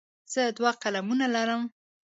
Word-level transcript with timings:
زه 0.33 0.41
دوه 0.57 0.71
قلمونه 0.83 1.25
لرم. 1.35 1.61